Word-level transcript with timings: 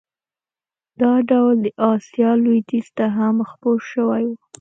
دا 1.01 1.13
ډول 1.29 1.55
د 1.65 1.67
اسیا 1.91 2.29
لوېدیځ 2.43 2.87
ته 2.97 3.05
هم 3.17 3.35
خپور 3.49 3.79
شوی 3.91 4.23
و. 4.27 4.31